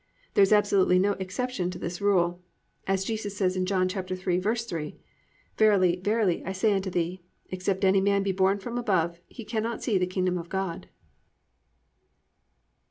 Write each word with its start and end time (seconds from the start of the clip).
There 0.33 0.41
is 0.41 0.51
absolutely 0.51 0.97
no 0.97 1.11
exception 1.19 1.69
to 1.69 1.77
this 1.77 2.01
rule. 2.01 2.41
As 2.87 3.03
Jesus 3.03 3.37
says 3.37 3.55
in 3.55 3.67
John 3.67 3.87
3:3, 3.87 4.95
+"Verily, 5.59 6.01
verily, 6.03 6.43
I 6.43 6.53
say 6.53 6.73
unto 6.73 6.89
thee, 6.89 7.21
except 7.51 7.85
any 7.85 8.01
man 8.01 8.23
be 8.23 8.31
born 8.31 8.57
from 8.57 8.79
above, 8.79 9.19
he 9.27 9.45
cannot 9.45 9.83
see 9.83 9.99
the 9.99 10.07
kingdom 10.07 10.39
of 10.39 10.49
God." 10.49 10.89